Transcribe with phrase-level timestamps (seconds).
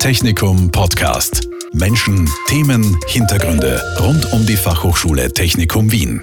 [0.00, 1.46] Technikum Podcast.
[1.74, 6.22] Menschen, Themen, Hintergründe rund um die Fachhochschule Technikum Wien.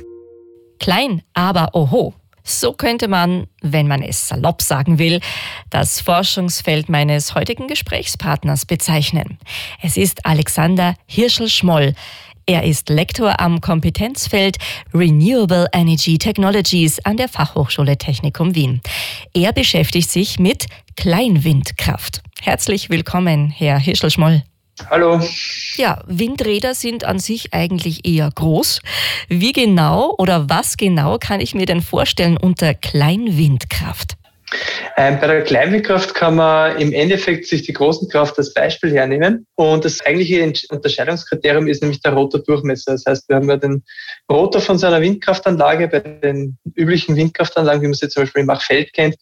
[0.80, 2.16] Klein, aber oho.
[2.44, 5.20] So könnte man, wenn man es salopp sagen will,
[5.70, 9.38] das Forschungsfeld meines heutigen Gesprächspartners bezeichnen.
[9.80, 11.94] Es ist Alexander Hirschel-Schmoll.
[12.48, 14.58] Er ist Lektor am Kompetenzfeld
[14.92, 18.82] Renewable Energy Technologies an der Fachhochschule Technikum Wien.
[19.36, 20.66] Er beschäftigt sich mit
[20.96, 22.24] Kleinwindkraft.
[22.42, 24.44] Herzlich willkommen, Herr Hirschel-Schmoll.
[24.90, 25.20] Hallo.
[25.76, 28.82] Ja, Windräder sind an sich eigentlich eher groß.
[29.28, 34.14] Wie genau oder was genau kann ich mir denn vorstellen unter Kleinwindkraft?
[34.96, 39.46] Ähm, bei der Kleinwindkraft kann man im Endeffekt sich die großen Kraft als Beispiel hernehmen.
[39.56, 42.94] Und das eigentliche Unterscheidungskriterium ist nämlich der Rotordurchmesser.
[42.94, 43.84] Das heißt, wir haben ja den
[44.32, 45.88] Rotor von so einer Windkraftanlage.
[45.90, 49.16] Bei den üblichen Windkraftanlagen, wie man sie zum Beispiel im Machfeld kennt,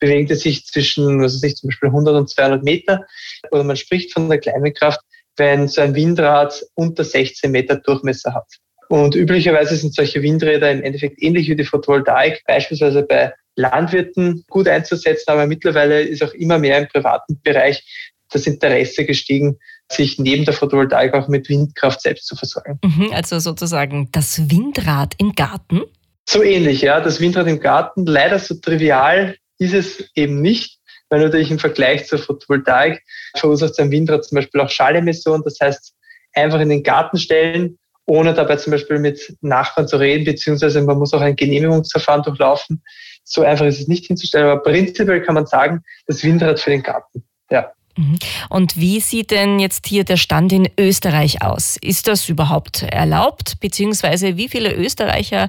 [0.00, 3.06] bewegt es sich zwischen, was weiß ich, zum Beispiel 100 und 200 Meter.
[3.50, 5.00] Oder man spricht von der Kleinwindkraft,
[5.36, 8.48] wenn so ein Windrad unter 16 Meter Durchmesser hat.
[8.88, 14.66] Und üblicherweise sind solche Windräder im Endeffekt ähnlich wie die Photovoltaik, beispielsweise bei Landwirten gut
[14.66, 17.84] einzusetzen, aber mittlerweile ist auch immer mehr im privaten Bereich
[18.30, 19.58] das Interesse gestiegen,
[19.90, 22.78] sich neben der Photovoltaik auch mit Windkraft selbst zu versorgen.
[22.84, 25.82] Mhm, also sozusagen das Windrad im Garten?
[26.28, 27.00] So ähnlich, ja.
[27.00, 28.06] Das Windrad im Garten.
[28.06, 30.78] Leider so trivial ist es eben nicht,
[31.10, 33.02] weil natürlich im Vergleich zur Photovoltaik
[33.36, 35.42] verursacht ein Windrad zum Beispiel auch Schallemissionen.
[35.44, 35.94] Das heißt,
[36.32, 40.98] einfach in den Garten stellen, ohne dabei zum Beispiel mit Nachbarn zu reden, beziehungsweise man
[40.98, 42.82] muss auch ein Genehmigungsverfahren durchlaufen.
[43.24, 46.82] So einfach ist es nicht hinzustellen, aber prinzipiell kann man sagen, das Windrad für den
[46.82, 47.22] Garten.
[47.50, 47.72] Ja.
[47.96, 48.18] Mhm.
[48.48, 51.76] Und wie sieht denn jetzt hier der Stand in Österreich aus?
[51.80, 53.60] Ist das überhaupt erlaubt?
[53.60, 55.48] Beziehungsweise wie viele Österreicher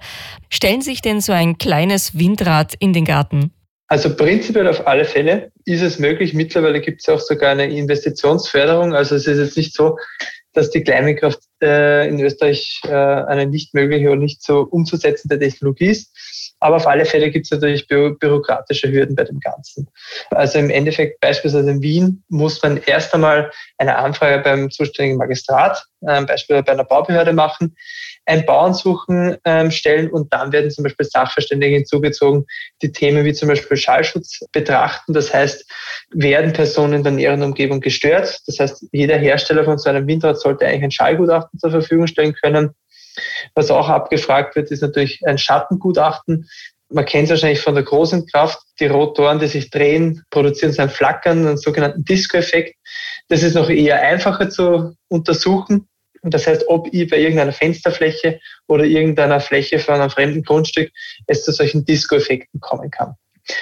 [0.49, 3.51] stellen sich denn so ein kleines Windrad in den Garten?
[3.91, 6.33] Also prinzipiell auf alle Fälle ist es möglich.
[6.33, 8.95] Mittlerweile gibt es auch sogar eine Investitionsförderung.
[8.95, 9.97] Also es ist jetzt nicht so,
[10.53, 15.87] dass die Kleinwindkraft äh, in Österreich äh, eine nicht mögliche oder nicht so umzusetzende Technologie
[15.87, 16.17] ist.
[16.61, 19.89] Aber auf alle Fälle gibt es natürlich bü bürokratische Hürden bei dem Ganzen.
[20.29, 25.83] Also im Endeffekt beispielsweise in Wien muss man erst einmal eine Anfrage beim zuständigen Magistrat,
[26.01, 27.75] äh, beispielsweise bei einer Baubehörde machen,
[28.25, 32.45] ein Bauernsuchen ähm, stellen und dann werden zum Beispiel Sachverständige hinzugezogen,
[32.83, 35.13] die Themen wie zum Beispiel Schallschutz betrachten.
[35.13, 35.65] Das heißt,
[36.11, 38.39] werden Personen in der näheren Umgebung gestört?
[38.45, 42.35] Das heißt, jeder Hersteller von so einem Windrad sollte eigentlich ein Schallgutachten zur Verfügung stellen
[42.35, 42.75] können.
[43.55, 46.49] Was auch abgefragt wird, ist natürlich ein Schattengutachten.
[46.89, 48.59] Man kennt es wahrscheinlich von der großen Kraft.
[48.79, 52.75] Die Rotoren, die sich drehen, produzieren so ein Flackern, einen sogenannten Disco-Effekt.
[53.29, 55.87] Das ist noch eher einfacher zu untersuchen.
[56.21, 60.91] Und das heißt, ob ich bei irgendeiner Fensterfläche oder irgendeiner Fläche von einem fremden Grundstück
[61.27, 63.15] es zu solchen Disco-Effekten kommen kann.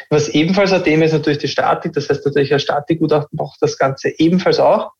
[0.10, 1.94] Was ebenfalls ein Thema ist natürlich die Statik.
[1.94, 4.92] Das heißt natürlich, ein Statikgutachten braucht das Ganze ebenfalls auch.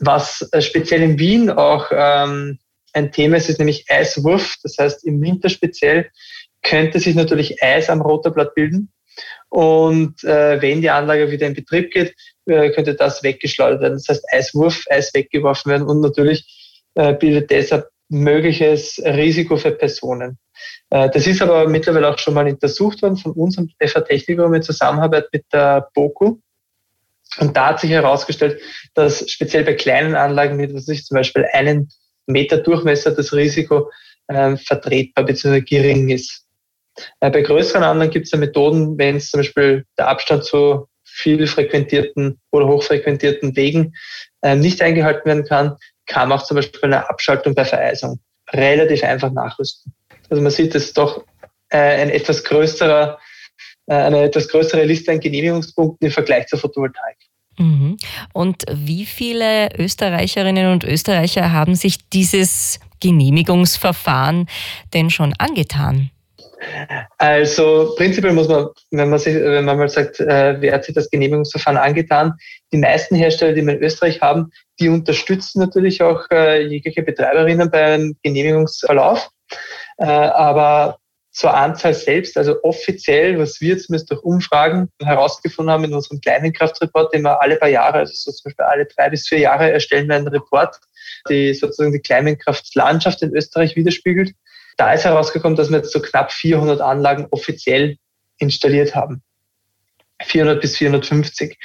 [0.00, 2.58] Was äh, speziell in Wien auch ähm,
[2.92, 4.56] ein Thema ist, ist nämlich Eiswurf.
[4.62, 6.10] Das heißt, im Winter speziell
[6.62, 8.92] könnte sich natürlich Eis am Rotorblatt bilden.
[9.48, 12.14] Und äh, wenn die Anlage wieder in Betrieb geht,
[12.46, 13.94] äh, könnte das weggeschleudert werden.
[13.94, 20.38] Das heißt, Eiswurf, Eis weggeworfen werden und natürlich äh, bildet deshalb mögliches Risiko für Personen.
[20.90, 24.62] Äh, das ist aber mittlerweile auch schon mal untersucht worden von unserem FA Technikum in
[24.62, 26.38] Zusammenarbeit mit der BOKU.
[27.38, 28.60] Und da hat sich herausgestellt,
[28.94, 31.88] dass speziell bei kleinen Anlagen ich zum Beispiel einen
[32.26, 33.90] Meter Durchmesser das Risiko
[34.28, 35.60] äh, vertretbar bzw.
[35.60, 36.46] gering ist.
[37.20, 40.86] Äh, bei größeren Anlagen gibt es ja Methoden, wenn es zum Beispiel der Abstand zu
[41.04, 43.94] viel frequentierten oder hochfrequentierten Wegen
[44.42, 49.02] äh, nicht eingehalten werden kann, kann man auch zum Beispiel eine Abschaltung bei Vereisung relativ
[49.04, 49.92] einfach nachrüsten.
[50.30, 51.24] Also man sieht, es ist doch
[51.70, 53.18] äh, ein etwas größerer,
[53.86, 57.18] äh, eine etwas größere Liste an Genehmigungspunkten im Vergleich zur Photovoltaik.
[57.58, 57.96] Mhm.
[58.32, 64.48] Und wie viele Österreicherinnen und Österreicher haben sich dieses Genehmigungsverfahren
[64.94, 66.10] denn schon angetan?
[67.18, 70.94] Also prinzipiell muss man, wenn man, sich, wenn man mal sagt, äh, wer hat sich
[70.94, 72.34] das Genehmigungsverfahren angetan,
[72.72, 77.70] die meisten Hersteller, die wir in Österreich haben, die unterstützen natürlich auch äh, jegliche Betreiberinnen
[77.70, 79.28] beim Genehmigungsverlauf.
[79.98, 80.98] Äh, aber
[81.32, 86.52] zur Anzahl selbst, also offiziell, was wir zumindest durch Umfragen herausgefunden haben in unserem kleinen
[86.52, 89.72] Kraftreport, den wir alle paar Jahre, also so zum Beispiel alle drei bis vier Jahre
[89.72, 90.78] erstellen wir einen Report,
[91.30, 94.32] die sozusagen die Kleinwindkraftlandschaft in Österreich widerspiegelt.
[94.76, 97.96] Da ist herausgekommen, dass wir jetzt so knapp 400 Anlagen offiziell
[98.38, 99.22] installiert haben.
[100.22, 101.58] 400 bis 450.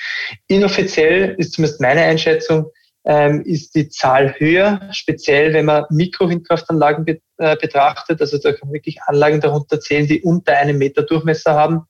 [0.48, 2.72] Inoffiziell ist zumindest meine Einschätzung,
[3.08, 8.20] ähm, ist die Zahl höher, speziell wenn man Mikrowindkraftanlagen be äh, betrachtet.
[8.20, 11.84] Also da kann man wirklich Anlagen darunter zählen, die unter einem Meter Durchmesser haben,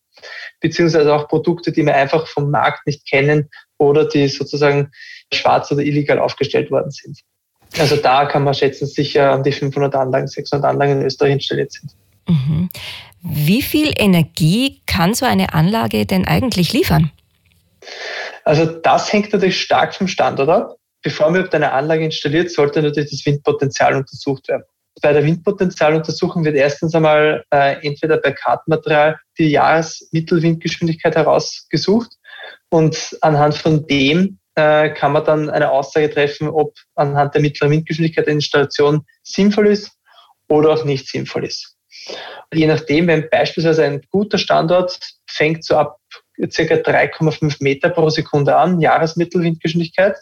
[0.59, 3.49] beziehungsweise auch Produkte, die wir einfach vom Markt nicht kennen
[3.79, 4.91] oder die sozusagen
[5.33, 7.19] schwarz oder illegal aufgestellt worden sind.
[7.79, 11.71] Also da kann man schätzen, sicher an die 500 Anlagen, 600 Anlagen in Österreich installiert
[11.71, 11.91] sind.
[12.27, 12.69] Mhm.
[13.23, 17.11] Wie viel Energie kann so eine Anlage denn eigentlich liefern?
[18.43, 20.76] Also das hängt natürlich stark vom Standort ab.
[21.03, 24.63] Bevor man überhaupt eine Anlage installiert, sollte natürlich das Windpotenzial untersucht werden.
[25.01, 32.11] Bei der Windpotenzialuntersuchung wird erstens einmal äh, entweder bei Kartenmaterial die Jahresmittelwindgeschwindigkeit herausgesucht
[32.69, 37.71] und anhand von dem äh, kann man dann eine Aussage treffen, ob anhand der mittleren
[37.71, 39.91] Windgeschwindigkeit eine Installation sinnvoll ist
[40.49, 41.75] oder auch nicht sinnvoll ist.
[42.53, 44.97] Je nachdem, wenn beispielsweise ein guter Standort
[45.29, 45.99] fängt so ab
[46.49, 50.15] circa 3,5 Meter pro Sekunde an, Jahresmittelwindgeschwindigkeit.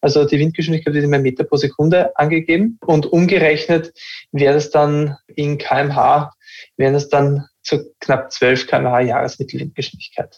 [0.00, 3.92] Also die Windgeschwindigkeit wird immer Meter pro Sekunde angegeben und umgerechnet
[4.32, 6.32] wäre es dann in kmh,
[6.76, 10.36] wären es dann zu knapp 12 kmh Jahresmittelwindgeschwindigkeit.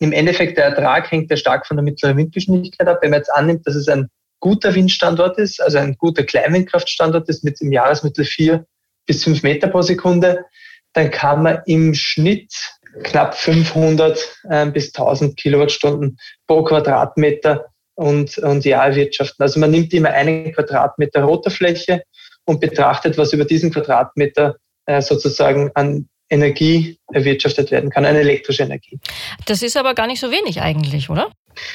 [0.00, 2.98] Im Endeffekt der Ertrag hängt ja stark von der mittleren Windgeschwindigkeit ab.
[3.02, 4.08] Wenn man jetzt annimmt, dass es ein
[4.40, 8.64] guter Windstandort ist, also ein guter Kleinwindkraftstandort ist mit im Jahresmittel 4
[9.06, 10.46] bis 5 Meter pro Sekunde,
[10.94, 12.52] dann kann man im Schnitt
[13.02, 19.42] knapp 500 äh, bis 1000 Kilowattstunden pro Quadratmeter und, und Jahr erwirtschaften.
[19.42, 22.02] Also man nimmt immer einen Quadratmeter roter Fläche
[22.44, 24.56] und betrachtet, was über diesen Quadratmeter
[24.86, 28.98] äh, sozusagen an Energie erwirtschaftet werden kann, eine elektrische Energie.
[29.46, 31.30] Das ist aber gar nicht so wenig eigentlich, oder?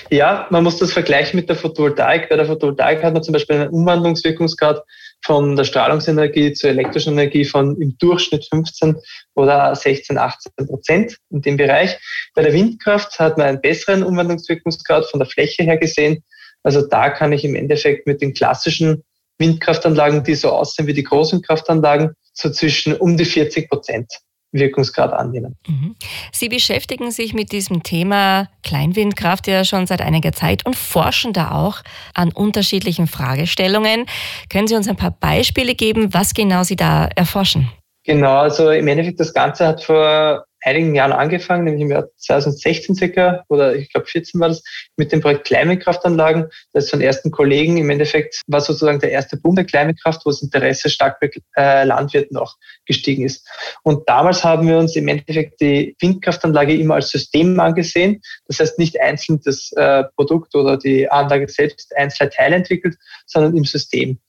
[0.09, 2.29] Ja, man muss das vergleichen mit der Photovoltaik.
[2.29, 4.81] Bei der Photovoltaik hat man zum Beispiel einen Umwandlungswirkungsgrad
[5.25, 8.95] von der Strahlungsenergie zur elektrischen Energie von im Durchschnitt 15
[9.33, 11.97] oder 16, 18 Prozent in dem Bereich.
[12.35, 16.23] Bei der Windkraft hat man einen besseren Umwandlungswirkungsgrad von der Fläche her gesehen.
[16.61, 19.03] Also da kann ich im Endeffekt mit den klassischen
[19.39, 24.11] Windkraftanlagen, die so aussehen wie die großen Kraftanlagen, so zwischen um die 40 Prozent
[24.55, 25.55] Wirkungsgrad annehmen.
[25.67, 25.95] Mhm.
[26.31, 31.51] Sie beschäftigen sich mit diesem Thema Kleinwindkraft ja schon seit einiger Zeit und forschen da
[31.51, 31.81] auch
[32.13, 34.05] an unterschiedlichen Fragestellungen.
[34.49, 37.69] Können Sie uns ein paar Beispiele geben, was genau Sie da erforschen?
[38.05, 42.95] Genau, also im Endeffekt das Ganze hat vor einigen Jahren angefangen, nämlich im Jahr 2016
[42.95, 44.63] circa oder ich glaube 14 war das,
[44.97, 46.49] mit dem Projekt Kleinwindkraftanlagen.
[46.73, 50.31] Das ist von ersten Kollegen im Endeffekt war sozusagen der erste Boom der Kleinwindkraft, wo
[50.31, 53.47] das Interesse stark bei äh, Landwirten auch gestiegen ist.
[53.83, 58.21] Und damals haben wir uns im Endeffekt die Windkraftanlage immer als System angesehen.
[58.47, 62.95] Das heißt nicht einzeln das äh, Produkt oder die Anlage selbst einzelne Teile entwickelt,
[63.27, 64.19] sondern im System.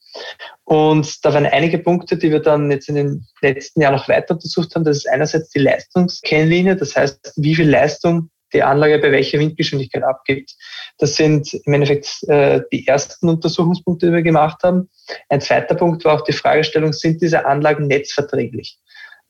[0.63, 4.33] Und da waren einige Punkte, die wir dann jetzt in den letzten Jahren noch weiter
[4.33, 4.83] untersucht haben.
[4.83, 10.03] Das ist einerseits die Leistungskennlinie, das heißt, wie viel Leistung die Anlage bei welcher Windgeschwindigkeit
[10.03, 10.55] abgibt.
[10.97, 14.89] Das sind im Endeffekt äh, die ersten Untersuchungspunkte, die wir gemacht haben.
[15.29, 18.79] Ein zweiter Punkt war auch die Fragestellung, sind diese Anlagen netzverträglich?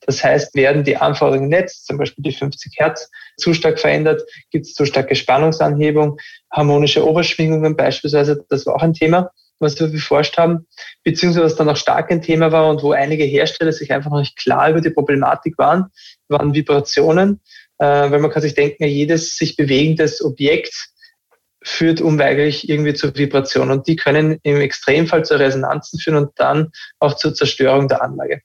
[0.02, 4.22] Das heißt, werden die Anforderungen im Netz, zum Beispiel die 50 Hertz, zu stark verändert?
[4.52, 6.20] Gibt es zu starke Spannungsanhebung,
[6.52, 8.46] harmonische Oberschwingungen beispielsweise?
[8.50, 10.68] Das war auch ein Thema was wir beforscht haben,
[11.04, 14.20] beziehungsweise was dann auch stark ein Thema war und wo einige Hersteller sich einfach noch
[14.20, 15.86] nicht klar über die Problematik waren,
[16.28, 17.42] waren Vibrationen.
[17.80, 20.74] Äh, weil man kann sich denken, jedes sich bewegendes Objekt
[21.64, 26.72] führt unweigerlich irgendwie zur Vibration und die können im Extremfall zu Resonanzen führen und dann
[27.00, 28.42] auch zur Zerstörung der Anlage.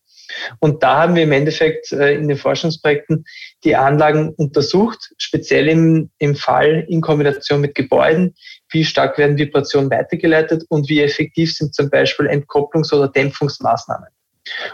[0.60, 3.24] Und da haben wir im Endeffekt äh, in den Forschungsprojekten
[3.64, 8.34] die Anlagen untersucht, speziell im, im Fall in Kombination mit Gebäuden,
[8.72, 14.08] wie stark werden Vibrationen weitergeleitet und wie effektiv sind zum Beispiel Entkopplungs- oder Dämpfungsmaßnahmen.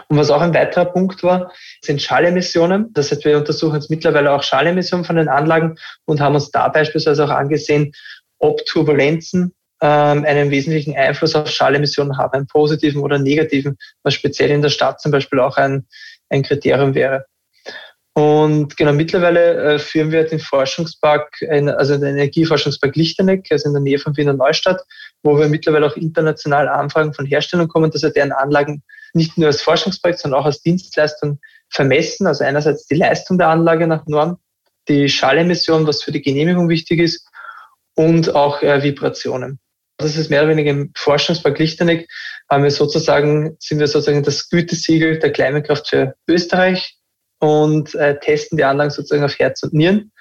[0.07, 2.91] Und was auch ein weiterer Punkt war, sind Schallemissionen.
[2.93, 6.67] Das heißt, wir untersuchen jetzt mittlerweile auch Schallemissionen von den Anlagen und haben uns da
[6.69, 7.91] beispielsweise auch angesehen,
[8.39, 14.49] ob Turbulenzen ähm, einen wesentlichen Einfluss auf Schallemissionen haben, einen positiven oder negativen, was speziell
[14.49, 15.87] in der Stadt zum Beispiel auch ein,
[16.29, 17.25] ein Kriterium wäre.
[18.19, 23.73] Und genau, mittlerweile äh, führen wir den Forschungspark, ein, also den Energieforschungspark Lichteneck, also in
[23.73, 24.81] der Nähe von Wiener Neustadt,
[25.23, 28.83] wo wir mittlerweile auch international Anfragen von Herstellern kommen, dass wir deren Anlagen
[29.13, 32.27] nicht nur als Forschungsprojekt, sondern auch als Dienstleistung vermessen.
[32.27, 34.37] Also einerseits die Leistung der Anlage nach Norm,
[34.89, 37.25] die Schallemission, was für die Genehmigung wichtig ist,
[37.95, 39.59] und auch äh, Vibrationen.
[39.95, 42.09] Das ist mehr oder weniger im Forschungspark Lichteneck,
[42.49, 46.98] haben wir sozusagen, sind wir sozusagen das Gütesiegel der Kleinkraft für Österreich
[47.39, 50.11] und äh, testen die Anlagen sozusagen auf Herz und Nieren.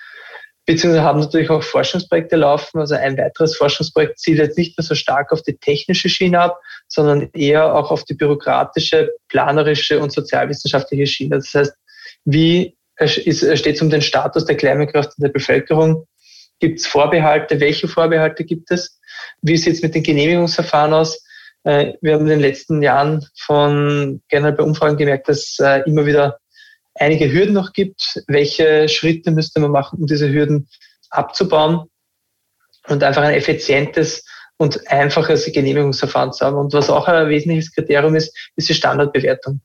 [0.67, 2.79] Beziehungsweise haben natürlich auch Forschungsprojekte laufen.
[2.79, 6.61] Also ein weiteres Forschungsprojekt zielt jetzt nicht mehr so stark auf die technische Schiene ab,
[6.89, 11.37] sondern eher auch auf die bürokratische, planerische und sozialwissenschaftliche Schiene.
[11.37, 11.73] Das heißt,
[12.27, 16.07] wie steht es um den Status der Kleinkraft in der Bevölkerung?
[16.61, 17.61] Gibt es Vorbehalte?
[17.61, 19.01] Welche Vorbehalte gibt es?
[19.41, 21.25] Wie sieht es mit den Genehmigungsverfahren aus?
[21.65, 26.05] Äh, wir haben in den letzten Jahren von generell bei Umfragen gemerkt, dass äh, immer
[26.05, 26.39] wieder
[26.99, 28.23] einige Hürden noch gibt.
[28.27, 30.69] Welche Schritte müsste man machen, um diese Hürden
[31.11, 31.89] abzubauen
[32.89, 34.25] und einfach ein effizientes
[34.57, 36.57] und einfaches Genehmigungsverfahren zu haben.
[36.57, 39.61] Und was auch ein wesentliches Kriterium ist, ist die Standardbewertung.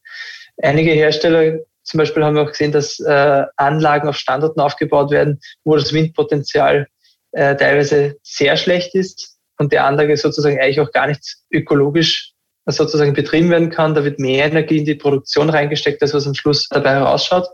[0.61, 5.39] Einige Hersteller zum Beispiel haben wir auch gesehen, dass äh, Anlagen auf Standorten aufgebaut werden,
[5.63, 6.87] wo das Windpotenzial
[7.31, 12.32] äh, teilweise sehr schlecht ist und der Anlage sozusagen eigentlich auch gar nicht ökologisch
[12.65, 13.93] sozusagen betrieben werden kann.
[13.93, 17.47] Da wird mehr Energie in die Produktion reingesteckt, als was am Schluss dabei herausschaut.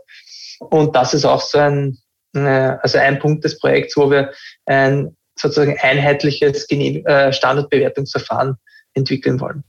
[0.60, 1.98] Und das ist auch so ein,
[2.34, 4.32] äh, also ein Punkt des Projekts, wo wir
[4.66, 8.56] ein sozusagen einheitliches äh, Standardbewertungsverfahren
[8.94, 9.62] entwickeln wollen.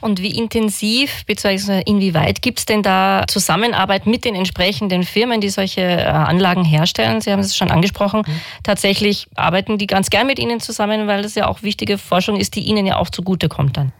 [0.00, 1.82] Und wie intensiv bzw.
[1.86, 7.20] inwieweit gibt es denn da Zusammenarbeit mit den entsprechenden Firmen, die solche äh, Anlagen herstellen?
[7.20, 8.22] Sie haben es schon angesprochen.
[8.26, 8.40] Mhm.
[8.62, 12.56] Tatsächlich arbeiten die ganz gern mit Ihnen zusammen, weil das ja auch wichtige Forschung ist,
[12.56, 13.92] die Ihnen ja auch zugutekommt dann.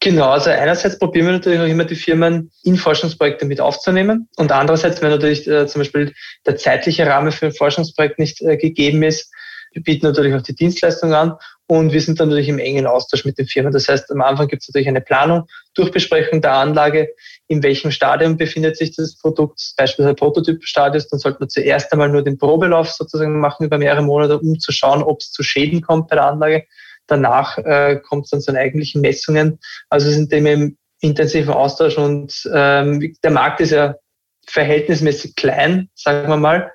[0.00, 4.52] Genau, also einerseits probieren wir natürlich auch immer die Firmen in Forschungsprojekte mit aufzunehmen und
[4.52, 6.14] andererseits, wenn natürlich äh, zum Beispiel
[6.46, 9.32] der zeitliche Rahmen für ein Forschungsprojekt nicht äh, gegeben ist,
[9.72, 11.34] wir bieten natürlich auch die Dienstleistung an
[11.66, 13.72] und wir sind dann natürlich im engen Austausch mit den Firmen.
[13.72, 17.08] Das heißt, am Anfang gibt es natürlich eine Planung, Durchbesprechung der Anlage,
[17.48, 22.22] in welchem Stadium befindet sich das Produkt, beispielsweise Prototypstadium, dann sollte man zuerst einmal nur
[22.22, 26.08] den Probelauf sozusagen machen über mehrere Monate, um zu schauen, ob es zu Schäden kommt
[26.08, 26.64] bei der Anlage.
[27.08, 29.58] Danach äh, kommt es dann zu den eigentlichen Messungen.
[29.90, 33.96] Also sind dem im intensiven Austausch und ähm, der Markt ist ja
[34.46, 36.72] verhältnismäßig klein, sagen wir mal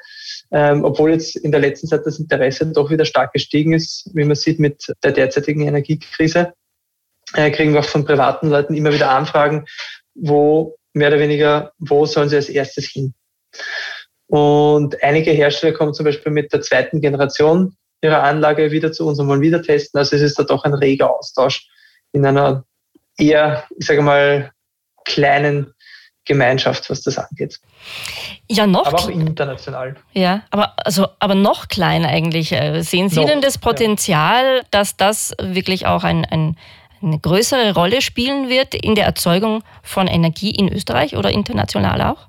[0.54, 4.24] ähm, obwohl jetzt in der letzten Zeit das Interesse doch wieder stark gestiegen ist, wie
[4.24, 6.54] man sieht mit der derzeitigen Energiekrise,
[7.34, 9.66] äh, kriegen wir auch von privaten Leuten immer wieder Anfragen,
[10.14, 13.16] wo mehr oder weniger, wo sollen sie als erstes hin?
[14.28, 19.20] Und einige Hersteller kommen zum Beispiel mit der zweiten Generation ihrer Anlage wieder zu uns
[19.20, 19.98] und wollen wieder testen.
[19.98, 21.68] Also es ist da doch ein reger Austausch
[22.12, 22.64] in einer
[23.18, 24.52] eher, ich sage mal,
[25.06, 25.74] kleinen
[26.26, 27.60] Gemeinschaft, was das angeht.
[28.50, 28.86] Ja, noch.
[28.86, 29.96] Aber auch international.
[30.14, 32.54] Ja, aber, also, aber noch kleiner eigentlich.
[32.54, 34.62] Äh, sehen Sie noch, denn das Potenzial, ja.
[34.72, 36.58] dass das wirklich auch ein, ein,
[37.02, 42.28] eine größere Rolle spielen wird in der Erzeugung von Energie in Österreich oder international auch?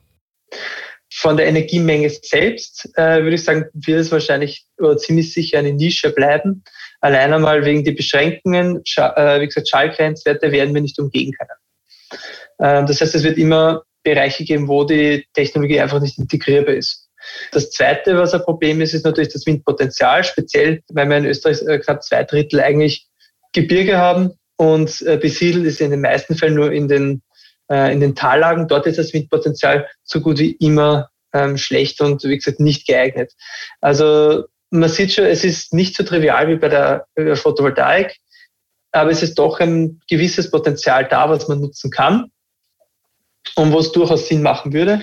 [1.17, 5.73] Von der Energiemenge selbst äh, würde ich sagen, wird es wahrscheinlich oder ziemlich sicher eine
[5.73, 6.65] Nische bleiben.
[7.01, 12.19] Allein einmal wegen der Beschränkungen, äh, wie gesagt, Schallgrenzwerte werden wir nicht umgehen können.
[12.61, 17.09] Ähm, das heißt, es wird immer Bereiche geben, wo die Technologie einfach nicht integrierbar ist.
[17.53, 21.63] Das Zweite, was ein Problem ist, ist natürlich das Windpotenzial, speziell weil wir in Österreich
[21.63, 23.07] äh, knapp zwei Drittel eigentlich
[23.53, 27.23] Gebirge haben und äh, besiedelt ist in den meisten Fällen nur in den,
[27.71, 28.69] äh, in den Tallagen.
[28.69, 33.33] Dort ist das Windpotenzial so gut wie immer ähm, schlecht und wie gesagt nicht geeignet.
[33.81, 37.07] Also man sieht schon, es ist nicht so trivial wie bei der
[37.37, 38.17] Photovoltaik,
[38.93, 42.31] aber es ist doch ein gewisses Potenzial da, was man nutzen kann
[43.57, 45.03] und wo es durchaus Sinn machen würde.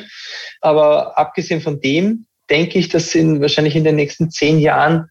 [0.61, 5.09] Aber abgesehen von dem denke ich, dass in, wahrscheinlich in den nächsten zehn Jahren,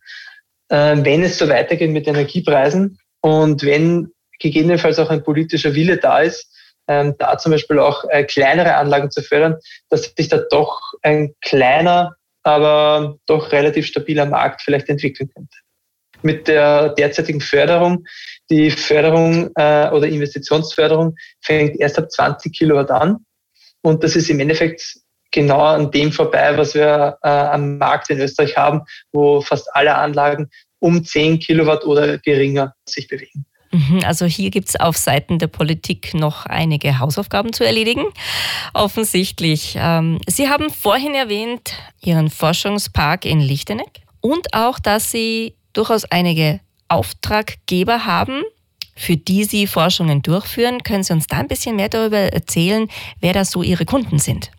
[0.68, 6.20] äh, wenn es so weitergeht mit Energiepreisen und wenn gegebenenfalls auch ein politischer Wille da
[6.20, 6.50] ist,
[6.90, 9.56] ähm, da zum Beispiel auch äh, kleinere Anlagen zu fördern,
[9.90, 15.56] dass sich da doch ein kleiner, aber doch relativ stabiler Markt vielleicht entwickeln könnte.
[16.22, 18.04] Mit der derzeitigen Förderung,
[18.50, 23.24] die Förderung äh, oder Investitionsförderung fängt erst ab 20 Kilowatt an.
[23.82, 24.82] Und das ist im Endeffekt
[25.30, 28.82] genau an dem vorbei, was wir äh, am Markt in Österreich haben,
[29.12, 33.46] wo fast alle Anlagen um 10 Kilowatt oder geringer sich bewegen.
[33.72, 38.04] Mhm, also hier gibt es auf Seiten der Politik noch einige Hausaufgaben zu erledigen.
[38.74, 39.76] Offensichtlich.
[39.78, 46.60] Ähm, Sie haben vorhin erwähnt Ihren Forschungspark in Lichteneck und auch, dass Sie durchaus einige
[46.88, 48.42] Auftraggeber haben,
[48.96, 50.82] für die Sie Forschungen durchführen.
[50.82, 52.88] Können Sie uns da ein bisschen mehr darüber erzählen,
[53.20, 54.50] wer da so Ihre Kunden sind?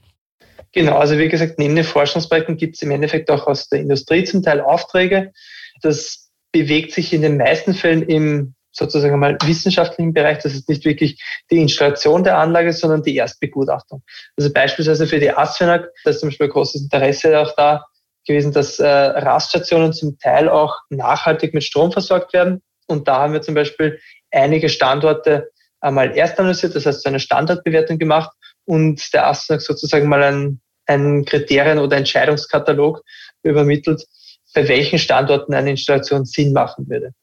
[0.72, 4.24] Genau, also wie gesagt, neben den Forschungsprojekten gibt es im Endeffekt auch aus der Industrie
[4.24, 5.34] zum Teil Aufträge.
[5.82, 10.40] Das bewegt sich in den meisten Fällen im sozusagen mal wissenschaftlichen Bereich.
[10.40, 14.04] Das ist nicht wirklich die Installation der Anlage, sondern die Erstbegutachtung.
[14.38, 17.86] Also beispielsweise für die ASFINAG, da ist zum Beispiel großes Interesse auch da
[18.26, 22.62] gewesen, dass äh, Raststationen zum Teil auch nachhaltig mit Strom versorgt werden.
[22.88, 24.00] Und da haben wir zum Beispiel
[24.32, 25.50] einige Standorte
[25.80, 28.32] einmal erst analysiert, das heißt so eine Standardbewertung gemacht
[28.66, 33.02] und der ASNAG sozusagen mal ein, ein Kriterien- oder Entscheidungskatalog
[33.44, 34.06] übermittelt,
[34.54, 37.14] bei welchen Standorten eine Installation Sinn machen würde.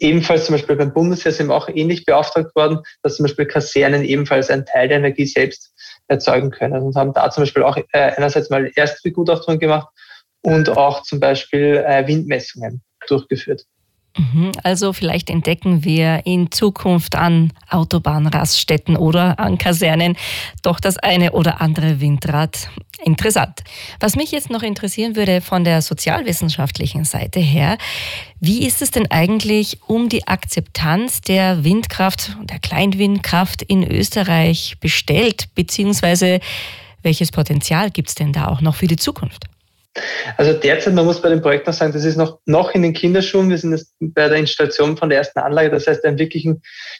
[0.00, 4.04] Ebenfalls zum Beispiel beim Bundesheer sind wir auch ähnlich beauftragt worden, dass zum Beispiel Kasernen
[4.04, 5.72] ebenfalls einen Teil der Energie selbst
[6.08, 9.88] erzeugen können und haben da zum Beispiel auch äh, einerseits mal Erstbegutachtungen gemacht
[10.42, 13.64] und auch zum Beispiel äh, Windmessungen durchgeführt.
[14.18, 20.16] Mhm, also vielleicht entdecken wir in Zukunft an Autobahnraststätten oder an Kasernen
[20.62, 22.68] doch das eine oder andere Windrad.
[23.04, 23.62] Interessant.
[24.00, 27.78] Was mich jetzt noch interessieren würde von der sozialwissenschaftlichen Seite her,
[28.40, 35.54] wie ist es denn eigentlich um die Akzeptanz der Windkraft, der Kleinwindkraft in Österreich bestellt,
[35.54, 36.40] beziehungsweise
[37.02, 39.44] welches Potenzial gibt es denn da auch noch für die Zukunft?
[40.36, 42.92] Also derzeit, man muss bei dem Projekt noch sagen, das ist noch, noch in den
[42.92, 43.50] Kinderschuhen.
[43.50, 45.70] Wir sind jetzt bei der Installation von der ersten Anlage.
[45.70, 46.18] Das heißt, wir haben,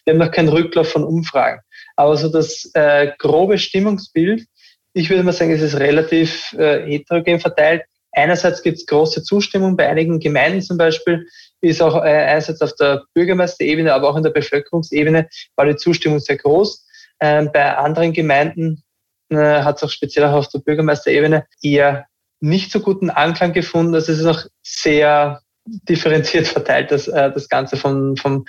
[0.04, 1.60] wir haben noch keinen Rücklauf von Umfragen.
[1.96, 4.44] Aber so das äh, grobe Stimmungsbild,
[4.92, 7.82] ich würde mal sagen, es ist relativ äh, heterogen verteilt.
[8.12, 11.26] Einerseits gibt es große Zustimmung bei einigen Gemeinden zum Beispiel,
[11.60, 16.18] ist auch äh, einerseits auf der Bürgermeisterebene, aber auch in der Bevölkerungsebene war die Zustimmung
[16.18, 16.86] sehr groß.
[17.20, 18.82] Ähm, bei anderen Gemeinden
[19.30, 22.06] äh, hat es auch speziell auch auf der Bürgermeisterebene eher
[22.40, 23.94] nicht so guten Anklang gefunden.
[23.94, 28.44] Also es ist noch sehr differenziert verteilt, das, äh, das Ganze von, von,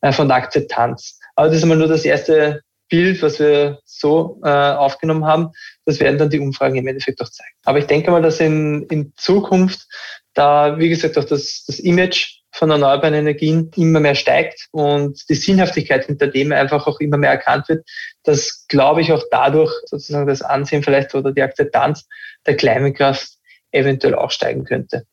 [0.00, 1.18] äh, von der Akzeptanz.
[1.34, 5.50] Aber das ist einmal nur das erste Bild, was wir so äh, aufgenommen haben.
[5.84, 7.54] Das werden dann die Umfragen im Endeffekt auch zeigen.
[7.64, 9.86] Aber ich denke mal, dass in, in Zukunft
[10.34, 15.34] da, wie gesagt, auch das, das Image von erneuerbaren Energien immer mehr steigt und die
[15.34, 17.86] Sinnhaftigkeit hinter dem einfach auch immer mehr erkannt wird,
[18.24, 22.08] dass, glaube ich, auch dadurch sozusagen das Ansehen vielleicht oder die Akzeptanz
[22.46, 23.32] der Kleinkraft
[23.72, 25.04] eventuell auch steigen könnte.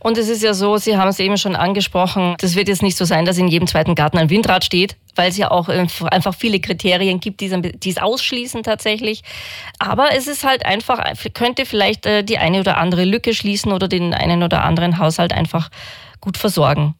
[0.00, 2.96] Und es ist ja so, Sie haben es eben schon angesprochen, das wird jetzt nicht
[2.96, 6.34] so sein, dass in jedem zweiten Garten ein Windrad steht, weil es ja auch einfach
[6.34, 9.22] viele Kriterien gibt, die es ausschließen tatsächlich.
[9.78, 11.04] Aber es ist halt einfach,
[11.34, 15.32] könnte vielleicht äh, die eine oder andere Lücke schließen oder den einen oder anderen Haushalt
[15.32, 15.70] einfach
[16.20, 16.94] gut versorgen.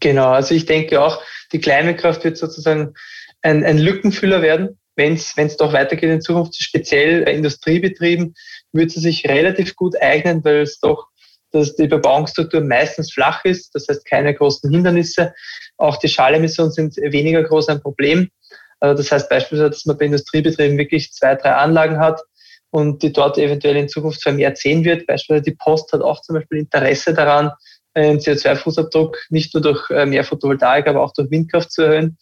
[0.00, 1.20] Genau, also ich denke auch,
[1.52, 2.94] die Kleinkraft wird sozusagen
[3.42, 8.34] ein, ein Lückenfüller werden, wenn es doch weitergeht in Zukunft, speziell Industriebetrieben,
[8.72, 11.06] wird sie sich relativ gut eignen, weil es doch
[11.52, 15.34] dass die Bebauungsstruktur meistens flach ist, das heißt keine großen Hindernisse.
[15.76, 18.30] Auch die Schalemissionen sind weniger groß ein Problem.
[18.80, 22.20] Also das heißt beispielsweise, dass man bei Industriebetrieben wirklich zwei, drei Anlagen hat
[22.70, 25.06] und die dort eventuell in Zukunft vermehrt sehen wird.
[25.06, 27.50] Beispielsweise die Post hat auch zum Beispiel Interesse daran,
[27.94, 32.18] einen CO2-Fußabdruck nicht nur durch äh, mehr Photovoltaik, aber auch durch Windkraft zu erhöhen.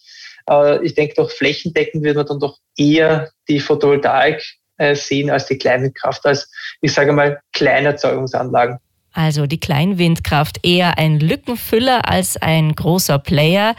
[0.83, 4.43] Ich denke, doch flächendeckend wird man dann doch eher die Photovoltaik
[4.77, 8.77] äh, sehen als die Kleinwindkraft, als ich sage mal Kleinerzeugungsanlagen.
[9.15, 13.75] Also die Kleinwindkraft eher ein Lückenfüller als ein großer Player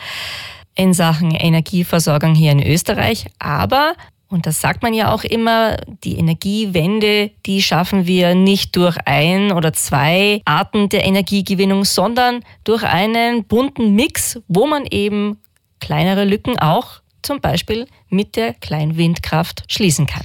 [0.75, 3.27] in Sachen Energieversorgung hier in Österreich.
[3.38, 3.94] Aber
[4.29, 9.53] und das sagt man ja auch immer, die Energiewende, die schaffen wir nicht durch ein
[9.53, 15.38] oder zwei Arten der Energiegewinnung, sondern durch einen bunten Mix, wo man eben
[15.81, 20.25] kleinere Lücken auch zum Beispiel mit der Kleinwindkraft schließen kann.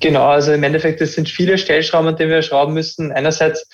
[0.00, 3.12] Genau, also im Endeffekt, es sind viele Stellschrauben, an denen wir schrauben müssen.
[3.12, 3.68] Einerseits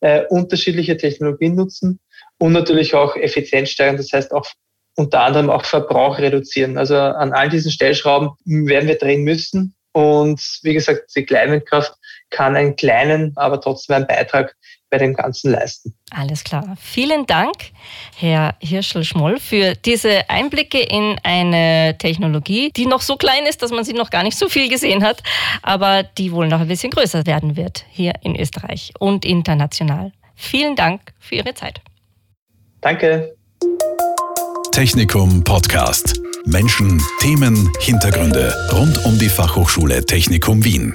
[0.00, 2.00] äh, unterschiedliche Technologien nutzen
[2.38, 4.46] und natürlich auch Effizienz steigern, das heißt auch
[4.96, 6.76] unter anderem auch Verbrauch reduzieren.
[6.76, 9.76] Also an all diesen Stellschrauben werden wir drehen müssen.
[9.92, 11.94] Und wie gesagt, die Kleinwindkraft
[12.30, 14.54] kann einen kleinen, aber trotzdem einen Beitrag
[14.90, 15.94] bei dem Ganzen leisten.
[16.10, 16.76] Alles klar.
[16.80, 17.52] Vielen Dank,
[18.16, 23.84] Herr Hirschel-Schmoll, für diese Einblicke in eine Technologie, die noch so klein ist, dass man
[23.84, 25.22] sie noch gar nicht so viel gesehen hat,
[25.62, 30.12] aber die wohl noch ein bisschen größer werden wird hier in Österreich und international.
[30.34, 31.80] Vielen Dank für Ihre Zeit.
[32.80, 33.34] Danke.
[34.72, 36.20] Technikum Podcast.
[36.46, 40.94] Menschen, Themen, Hintergründe rund um die Fachhochschule Technikum Wien.